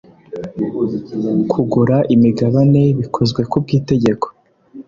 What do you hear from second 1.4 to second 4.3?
Kugura imigabane bikozwe ku bw itegeko